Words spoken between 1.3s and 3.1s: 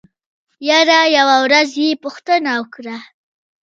ورځ يې پوښتنه وکړه.